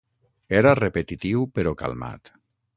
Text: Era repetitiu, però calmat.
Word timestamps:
Era 0.59 0.71
repetitiu, 0.79 1.45
però 1.59 1.77
calmat. 1.85 2.37